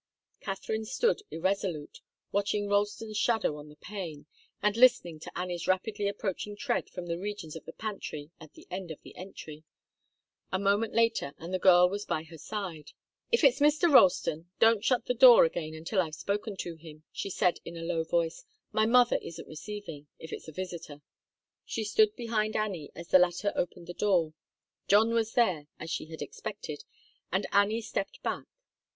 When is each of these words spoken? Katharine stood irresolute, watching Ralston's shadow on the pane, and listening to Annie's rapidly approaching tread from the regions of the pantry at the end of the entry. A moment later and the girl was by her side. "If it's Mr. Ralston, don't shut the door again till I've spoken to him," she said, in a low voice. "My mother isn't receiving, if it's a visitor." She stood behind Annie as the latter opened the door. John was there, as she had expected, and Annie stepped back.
Katharine 0.39 0.85
stood 0.85 1.21
irresolute, 1.29 2.01
watching 2.31 2.67
Ralston's 2.67 3.17
shadow 3.17 3.57
on 3.57 3.69
the 3.69 3.75
pane, 3.75 4.25
and 4.59 4.75
listening 4.75 5.19
to 5.19 5.37
Annie's 5.37 5.67
rapidly 5.67 6.07
approaching 6.07 6.55
tread 6.55 6.89
from 6.89 7.05
the 7.05 7.19
regions 7.19 7.55
of 7.55 7.65
the 7.65 7.71
pantry 7.73 8.31
at 8.39 8.53
the 8.53 8.65
end 8.71 8.89
of 8.89 8.99
the 9.03 9.15
entry. 9.15 9.63
A 10.51 10.57
moment 10.57 10.95
later 10.95 11.35
and 11.37 11.53
the 11.53 11.59
girl 11.59 11.87
was 11.87 12.05
by 12.05 12.23
her 12.23 12.39
side. 12.39 12.93
"If 13.31 13.43
it's 13.43 13.59
Mr. 13.59 13.93
Ralston, 13.93 14.49
don't 14.57 14.83
shut 14.83 15.05
the 15.05 15.13
door 15.13 15.45
again 15.45 15.79
till 15.85 16.01
I've 16.01 16.15
spoken 16.15 16.57
to 16.61 16.77
him," 16.77 17.03
she 17.11 17.29
said, 17.29 17.59
in 17.63 17.77
a 17.77 17.83
low 17.83 18.03
voice. 18.03 18.43
"My 18.71 18.87
mother 18.87 19.19
isn't 19.21 19.47
receiving, 19.47 20.07
if 20.17 20.33
it's 20.33 20.47
a 20.47 20.51
visitor." 20.51 21.03
She 21.63 21.83
stood 21.83 22.15
behind 22.15 22.55
Annie 22.55 22.89
as 22.95 23.09
the 23.09 23.19
latter 23.19 23.53
opened 23.55 23.85
the 23.85 23.93
door. 23.93 24.33
John 24.87 25.13
was 25.13 25.33
there, 25.33 25.67
as 25.79 25.91
she 25.91 26.07
had 26.07 26.23
expected, 26.23 26.85
and 27.31 27.45
Annie 27.51 27.81
stepped 27.81 28.23
back. 28.23 28.47